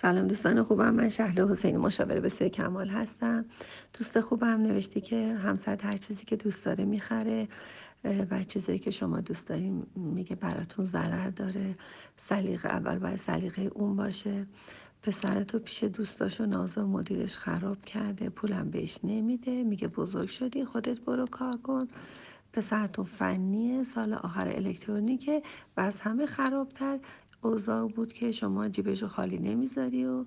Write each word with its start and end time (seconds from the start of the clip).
سلام 0.00 0.26
دوستان 0.26 0.62
خوبم. 0.62 0.94
من 0.94 1.08
شهله 1.08 1.50
حسینی 1.50 1.76
مشاور 1.76 2.20
بسیار 2.20 2.50
کمال 2.50 2.88
هستم. 2.88 3.44
دوست 3.98 4.20
خوبم 4.20 4.62
نوشته 4.62 5.00
که 5.00 5.34
همسر 5.34 5.78
هر 5.82 5.96
چیزی 5.96 6.24
که 6.24 6.36
دوست 6.36 6.64
داره 6.64 6.84
می‌خره 6.84 7.48
و 8.04 8.44
چیزایی 8.44 8.78
که 8.78 8.90
شما 8.90 9.20
دوست 9.20 9.48
داریم 9.48 9.86
میگه 9.96 10.36
براتون 10.36 10.84
ضرر 10.84 11.30
داره. 11.30 11.74
سلیقه 12.16 12.68
اول 12.68 12.98
باید 12.98 13.16
سلیقه 13.16 13.62
اون 13.62 13.96
باشه. 13.96 14.46
پسرتو 15.02 15.58
پیش 15.58 15.84
دوستاش 15.84 16.40
و 16.40 16.46
ناز 16.46 16.78
و 16.78 16.86
مدیرش 16.86 17.36
خراب 17.36 17.84
کرده. 17.84 18.28
پولم 18.28 18.70
بهش 18.70 18.98
نمیده. 19.04 19.62
میگه 19.64 19.88
بزرگ 19.88 20.28
شدی 20.28 20.64
خودت 20.64 21.00
برو 21.00 21.26
کار 21.26 21.56
کن. 21.56 21.88
پسرتون 22.52 23.04
فنیه. 23.04 23.82
سال 23.82 24.14
آخر 24.14 24.48
الکترونیکه. 24.48 25.42
و 25.76 25.80
از 25.80 26.00
همه 26.00 26.26
خرابتر. 26.26 26.98
اوضاع 27.42 27.88
بود 27.88 28.12
که 28.12 28.32
شما 28.32 28.68
جیبشو 28.68 29.08
خالی 29.08 29.38
نمی‌ذاری 29.38 30.04
و 30.04 30.24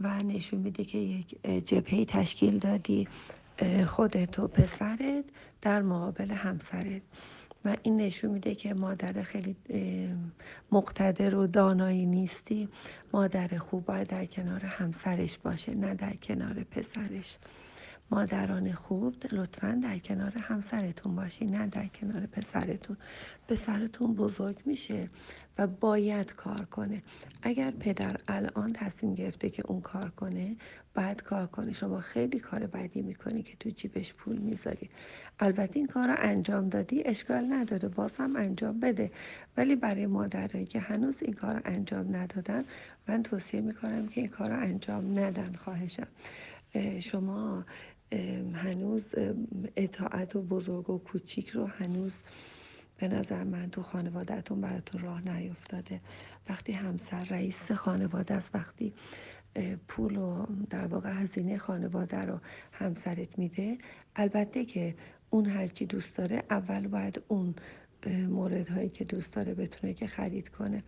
و 0.00 0.18
نشون 0.18 0.60
میده 0.60 0.84
که 0.84 0.98
یک 0.98 1.42
جبهه 1.66 2.04
تشکیل 2.04 2.58
دادی 2.58 3.08
خودت 3.86 4.38
و 4.38 4.48
پسرت 4.48 5.24
در 5.62 5.82
مقابل 5.82 6.30
همسرت. 6.30 7.02
و 7.64 7.76
این 7.82 7.96
نشون 7.96 8.30
میده 8.30 8.54
که 8.54 8.74
مادر 8.74 9.22
خیلی 9.22 9.56
مقتدر 10.72 11.34
و 11.34 11.46
دانایی 11.46 12.06
نیستی. 12.06 12.68
مادر 13.12 13.58
خوب 13.58 13.84
باید 13.84 14.08
در 14.08 14.26
کنار 14.26 14.64
همسرش 14.64 15.38
باشه 15.38 15.74
نه 15.74 15.94
در 15.94 16.16
کنار 16.16 16.54
پسرش. 16.54 17.38
مادران 18.10 18.72
خوب 18.72 19.14
لطفا 19.32 19.80
در 19.82 19.98
کنار 19.98 20.38
همسرتون 20.38 21.14
باشی 21.14 21.44
نه 21.44 21.66
در 21.66 21.86
کنار 21.86 22.26
پسرتون. 22.26 22.96
پسرتون 23.48 24.14
بزرگ 24.14 24.62
میشه 24.66 25.08
و 25.58 25.66
باید 25.66 26.34
کار 26.34 26.64
کنه. 26.64 27.02
اگر 27.42 27.70
پدر 27.70 28.16
الان 28.28 28.72
تصمیم 28.72 29.14
گرفته 29.14 29.50
که 29.50 29.62
اون 29.66 29.80
کار 29.80 30.10
کنه 30.10 30.56
باید 30.94 31.22
کار 31.22 31.46
کنه. 31.46 31.72
شما 31.72 32.00
خیلی 32.00 32.38
کار 32.38 32.66
بدی 32.66 33.02
می‌کنی 33.02 33.42
که 33.42 33.56
تو 33.60 33.70
جیبش 33.70 34.14
پول 34.14 34.36
می‌ذاری. 34.38 34.90
البته 35.40 35.76
این 35.76 35.86
کار 35.86 36.08
رو 36.08 36.14
انجام 36.18 36.68
دادی 36.68 37.02
اشکال 37.04 37.52
نداره. 37.52 37.88
باز 37.88 38.16
هم 38.16 38.36
انجام 38.36 38.80
بده. 38.80 39.10
ولی 39.56 39.76
برای 39.76 40.06
مادرایی 40.06 40.66
که 40.66 40.80
هنوز 40.80 41.22
این 41.22 41.32
کار 41.32 41.54
رو 41.54 41.60
انجام 41.64 42.16
ندادن 42.16 42.62
من 43.08 43.22
توصیه 43.22 43.60
می‌کنم 43.60 44.08
که 44.08 44.20
این 44.20 44.30
کار 44.30 44.50
رو 44.50 44.60
انجام 44.60 45.18
ندن 45.18 45.54
خواهشم. 45.54 46.06
شما 47.00 47.64
هنوز 48.54 49.14
اطاعت 49.76 50.36
و 50.36 50.42
بزرگ 50.42 50.90
و 50.90 50.98
کوچیک 50.98 51.48
رو 51.48 51.66
هنوز 51.66 52.22
به 52.98 53.08
نظر 53.08 53.44
من 53.44 53.70
تو 53.70 53.82
خانوادهتون 53.82 54.60
براتون 54.60 55.02
راه 55.02 55.28
نیفتاده. 55.28 56.00
وقتی 56.48 56.72
همسر 56.72 57.24
رئیس 57.24 57.72
خانواده 57.72 58.34
است 58.34 58.54
وقتی 58.54 58.92
پول 59.88 60.16
و 60.16 60.46
در 60.70 60.86
واقع 60.86 61.12
هزینه 61.12 61.58
خانواده 61.58 62.16
رو 62.16 62.40
همسرت 62.72 63.38
میده 63.38 63.78
البته 64.16 64.64
که 64.64 64.94
اون 65.30 65.46
هرچی 65.46 65.86
دوست 65.86 66.16
داره 66.16 66.42
اول 66.50 66.88
باید 66.88 67.22
اون 67.28 67.54
مورد 68.28 68.68
هایی 68.68 68.88
که 68.88 69.04
دوست 69.04 69.34
داره 69.34 69.54
بتونه 69.54 69.94
که 69.94 70.06
خرید 70.06 70.48
کنه. 70.48 70.82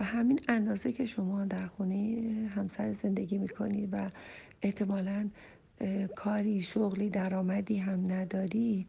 و 0.00 0.04
همین 0.04 0.40
اندازه 0.48 0.92
که 0.92 1.06
شما 1.06 1.44
در 1.44 1.66
خونه 1.66 2.50
همسر 2.54 2.92
زندگی 2.92 3.38
می‌کنید 3.38 3.88
و 3.92 4.10
احتمالا 4.62 5.30
کاری 6.16 6.62
شغلی 6.62 7.10
درآمدی 7.10 7.76
هم 7.76 8.12
نداری 8.12 8.86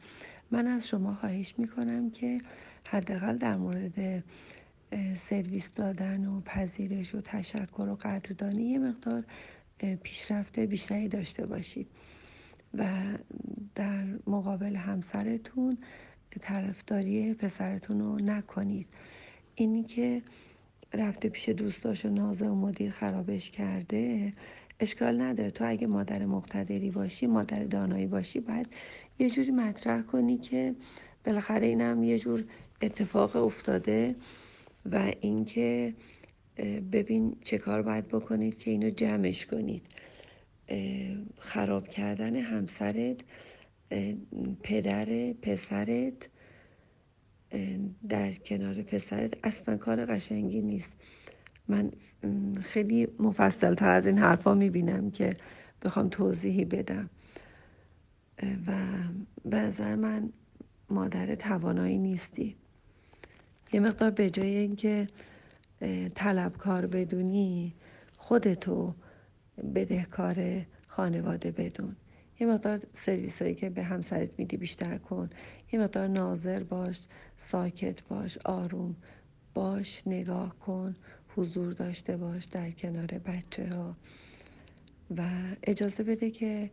من 0.52 0.68
از 0.68 0.88
شما 0.88 1.16
خواهش 1.16 1.54
می‌کنم 1.58 2.12
که 2.12 2.42
حداقل 2.88 3.38
در 3.38 3.56
مورد 3.56 4.24
سرویس 5.16 5.74
دادن 5.74 6.26
و 6.26 6.42
پذیرش 6.42 7.16
و 7.16 7.22
تشکر 7.22 7.82
و 7.82 7.96
قدردانی 7.96 8.64
یه 8.64 8.80
مقدار 8.80 9.24
پیشرفت 10.04 10.60
بیشتری 10.60 11.08
داشته 11.08 11.46
باشید. 11.46 11.88
و 12.74 12.88
در 13.76 14.04
مقابل 14.28 14.76
همسرتون 14.76 15.78
طرفداری 16.42 17.34
پسرتون 17.34 18.00
رو 18.00 18.16
نکنید. 18.16 18.88
اینی 19.56 19.84
که 19.84 20.22
رفته 20.94 21.30
پیش 21.30 21.50
دوستاش 21.50 22.06
و 22.06 22.10
نازه 22.10 22.46
و 22.46 22.56
مدیر 22.56 22.92
خرابش 22.92 23.52
کرده 23.52 24.32
اشکال 24.80 25.22
نداره. 25.22 25.52
تو 25.52 25.70
اگه 25.70 25.88
مادر 25.88 26.26
مقتدری 26.26 26.92
باشی 26.92 27.28
مادر 27.28 27.64
دانایی 27.64 28.08
باشی 28.08 28.40
باید 28.40 28.68
یه 29.20 29.30
جوری 29.30 29.52
مطرح 29.52 30.02
کنی 30.02 30.38
که 30.38 30.76
بالاخره 31.26 31.68
اینم 31.68 32.04
یه 32.04 32.20
جور 32.20 32.44
اتفاق 32.82 33.36
افتاده 33.36 34.16
و 34.92 35.12
اینکه 35.22 35.94
ببین 36.92 37.36
چه 37.44 37.58
کار 37.58 37.82
باید 37.82 38.08
بکنید 38.08 38.58
که 38.58 38.72
اینو 38.72 38.90
جمعش 38.90 39.46
کنید. 39.46 39.86
خراب 41.40 41.88
کردن 41.88 42.36
همسرت 42.36 43.18
پدر 44.64 45.34
پسرت 45.34 46.30
در 48.10 48.34
کنار 48.34 48.82
پسرت 48.82 49.34
اصلا 49.44 49.78
کار 49.78 50.06
قشنگی 50.06 50.62
نیست. 50.62 50.96
من 51.68 51.92
خیلی 52.62 53.08
مفصل 53.20 53.76
تر 53.76 53.90
از 53.90 54.06
این 54.06 54.18
حرفا 54.18 54.54
می‌بینم 54.54 55.12
که 55.12 55.34
بخوام 55.82 56.10
توضیحی 56.10 56.66
بدم. 56.66 57.10
و 58.68 58.74
به 59.46 59.58
نظر 59.58 59.96
من 59.96 60.30
مادر 60.90 61.36
توانایی 61.36 61.98
نیستی. 61.98 62.56
یه 63.74 63.80
مقدار 63.80 64.12
به 64.12 64.30
جای 64.30 64.58
اینکه 64.58 65.08
طلبکار 66.16 66.88
بدونی 66.88 67.74
خودتو 68.18 68.94
بدهکار 69.76 70.66
خانواده 70.88 71.52
بدون. 71.52 71.96
یه 72.40 72.48
مقدار 72.48 72.82
سرویس 72.94 73.42
هایی 73.42 73.56
که 73.56 73.70
به 73.70 73.84
همسرت 73.84 74.30
میدی 74.38 74.58
بیشتر 74.58 74.98
کن. 74.98 75.30
یه 75.72 75.80
مقدار 75.80 76.08
ناظر 76.08 76.64
باش 76.64 77.02
ساکت 77.38 78.04
باش 78.04 78.38
آروم 78.46 78.96
باش 79.54 80.08
نگاه 80.08 80.60
کن. 80.60 80.96
حضور 81.36 81.74
داشته 81.74 82.18
باش 82.18 82.46
در 82.46 82.72
کنار 82.72 83.06
بچه 83.06 83.70
ها 83.70 83.96
و 85.18 85.24
اجازه 85.64 86.04
بده 86.04 86.32
که 86.32 86.70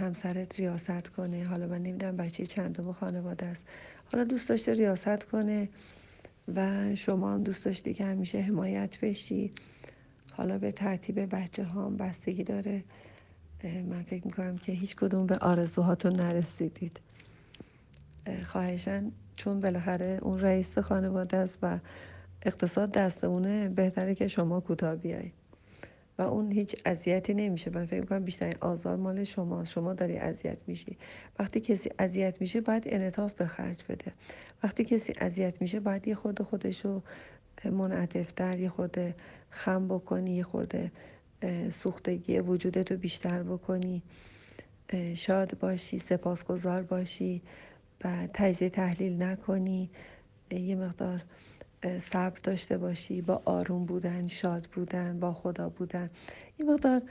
همسرت 0.00 0.60
ریاست 0.60 1.08
کنه. 1.08 1.44
حالا 1.44 1.66
من 1.66 1.82
نمی‌دونم 1.82 2.16
بچه 2.16 2.46
چندم 2.46 2.92
خانواده 2.92 3.46
است. 3.46 3.66
حالا 4.12 4.24
دوست 4.24 4.48
داشته 4.48 4.74
ریاست 4.74 5.24
کنه 5.24 5.68
و 6.54 6.94
شما 6.94 7.34
هم 7.34 7.42
دوست 7.42 7.64
داشتی 7.64 7.94
که 7.94 8.04
همیشه 8.04 8.40
حمایت 8.40 9.00
بشی. 9.00 9.52
حالا 10.32 10.58
به 10.58 10.70
ترتیب 10.70 11.34
بچه 11.34 11.64
ها 11.64 11.86
هم 11.86 11.96
بستگی 11.96 12.44
داره. 12.44 12.84
من 13.64 14.02
فکر 14.02 14.24
می‌کنم 14.26 14.58
که 14.58 14.72
هیچ 14.72 14.96
کدوم 14.96 15.26
به 15.26 15.34
آرزوهاتون 15.34 16.12
نرسیدید. 16.12 17.00
خواهشن 18.44 19.12
چون 19.36 19.60
بالاخره 19.60 20.18
اون 20.22 20.40
رئیس 20.40 20.78
خانواده 20.78 21.36
است 21.36 21.58
و 21.62 21.78
اقتصاد 22.46 22.92
دست 22.92 23.24
اونه 23.24 23.68
بهتره 23.68 24.14
که 24.14 24.28
شما 24.28 24.60
کوتاه 24.60 24.96
بیای. 24.96 25.30
و 26.18 26.22
اون 26.22 26.52
هیچ 26.52 26.76
اذیتی 26.84 27.34
نمیشه. 27.34 27.70
من 27.70 27.86
فکر 27.86 28.00
می‌کنم 28.00 28.24
بیشترین 28.24 28.54
آزار 28.60 28.96
مال 28.96 29.24
شما 29.24 29.64
شما 29.64 29.94
داری 29.94 30.16
اذیت 30.16 30.58
میشی. 30.66 30.96
وقتی 31.38 31.60
کسی 31.60 31.90
اذیت 31.98 32.40
میشه 32.40 32.60
باید 32.60 32.82
انعطاف 32.86 33.32
به 33.32 33.46
خرج 33.46 33.84
بده. 33.88 34.12
وقتی 34.62 34.84
کسی 34.84 35.12
اذیت 35.20 35.62
میشه 35.62 35.80
باید 35.80 36.08
یه 36.08 36.14
خورده 36.14 36.44
خودشو 36.44 37.02
منعطفتر 37.64 38.58
یه 38.58 38.68
خورده 38.68 39.14
خم 39.50 39.88
بکنی 39.88 40.36
یه 40.36 40.42
خورده 40.42 40.92
سوختگی 41.70 42.38
وجودتو 42.38 42.96
بیشتر 42.96 43.42
بکنی. 43.42 44.02
شاد 45.14 45.58
باشی 45.58 45.98
سپاسگزار 45.98 46.82
باشی 46.82 47.42
و 48.04 48.28
تجزیه 48.34 48.70
تحلیل 48.70 49.22
نکنی. 49.22 49.90
یه 50.50 50.76
مقدار 50.76 51.22
صبر 51.98 52.38
داشته 52.42 52.78
باشی 52.78 53.22
با 53.22 53.42
آروم 53.44 53.84
بودن 53.84 54.26
شاد 54.26 54.68
بودن 54.74 55.20
با 55.20 55.32
خدا 55.32 55.68
بودن. 55.68 56.10
این 56.56 56.72
مقدار 56.72 57.02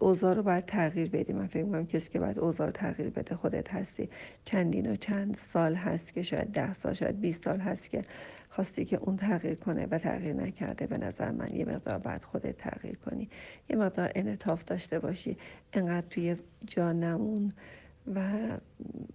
اوضاع 0.00 0.34
رو 0.34 0.42
باید 0.42 0.64
تغییر 0.64 1.10
بدی. 1.10 1.32
من 1.32 1.46
فکر 1.46 1.64
می‌کنم 1.64 1.86
کسی 1.86 2.10
که 2.10 2.18
باید 2.18 2.38
اوضاع 2.38 2.66
رو 2.66 2.72
تغییر 2.72 3.10
بده 3.10 3.36
خودت 3.36 3.74
هستی. 3.74 4.08
چندین 4.44 4.92
و 4.92 4.96
چند 4.96 5.36
سال 5.36 5.74
هست 5.74 6.14
که 6.14 6.22
شاید 6.22 6.48
ده 6.48 6.72
سال 6.72 6.92
شاید 6.92 7.20
20 7.20 7.44
سال 7.44 7.60
هست 7.60 7.90
که 7.90 8.02
خواستی 8.50 8.84
که 8.84 8.96
اون 8.96 9.16
تغییر 9.16 9.54
کنه 9.54 9.86
و 9.90 9.98
تغییر 9.98 10.32
نکرده. 10.32 10.86
به 10.86 10.98
نظر 10.98 11.30
من 11.30 11.54
یه 11.54 11.64
مقدار 11.64 11.98
باید 11.98 12.24
خودت 12.24 12.56
تغییر 12.56 12.96
کنی. 12.96 13.28
یه 13.70 13.76
مقدار 13.76 14.12
انعطاف 14.14 14.64
داشته 14.64 14.98
باشی. 14.98 15.36
انقدر 15.72 16.06
توی 16.06 16.36
جا 16.66 16.92
نمون 16.92 17.52
و 18.14 18.30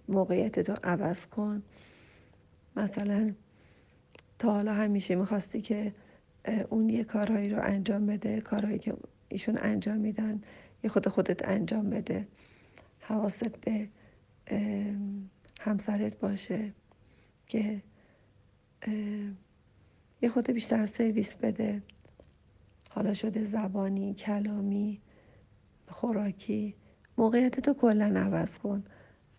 موقعیت 0.08 0.70
رو 0.70 0.76
عوض 0.84 1.26
کن. 1.26 1.62
مثلا 2.76 3.34
تا 4.38 4.52
حالا 4.52 4.74
همیشه 4.74 5.14
می‌خواستی 5.14 5.60
که 5.60 5.92
اون 6.70 6.88
یه 6.88 7.04
کارهایی 7.04 7.48
رو 7.48 7.62
انجام 7.62 8.06
بده 8.06 8.40
کارهایی 8.40 8.78
که 8.78 8.94
ایشون 9.28 9.58
انجام 9.58 9.96
میدن 9.96 10.40
یه 10.84 10.90
خود 10.90 11.08
خودت 11.08 11.48
انجام 11.48 11.90
بده. 11.90 12.28
حواست 13.00 13.56
به 13.60 13.88
همسرت 15.60 16.18
باشه 16.18 16.72
که 17.46 17.82
یه 20.22 20.28
خود 20.28 20.50
بیشتر 20.50 20.86
سرویس 20.86 21.36
بده. 21.36 21.82
حالا 22.90 23.14
شده 23.14 23.44
زبانی 23.44 24.14
کلامی 24.14 25.00
خوراکی. 25.88 26.74
موقعیت 27.18 27.60
تو 27.60 27.74
کلا 27.74 28.20
عوض 28.20 28.58
کن 28.58 28.84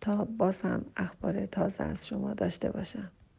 تا 0.01 0.25
باز 0.25 0.61
هم 0.61 0.85
اخبار 0.95 1.45
تازه 1.45 1.83
از 1.83 2.07
شما 2.07 2.33
داشته 2.33 2.71
باشم. 2.71 3.11